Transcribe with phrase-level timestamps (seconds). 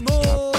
[0.00, 0.53] dip.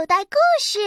[0.00, 0.78] 口袋故事。